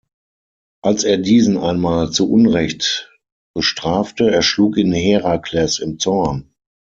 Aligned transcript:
Als 0.83 1.03
er 1.03 1.19
diesen 1.19 1.59
einmal 1.59 2.09
zu 2.09 2.27
unrecht 2.27 3.15
bestrafte, 3.53 4.31
erschlug 4.31 4.77
ihn 4.77 4.93
Herakles 4.93 5.77
im 5.77 5.99
Zorn. 5.99 6.55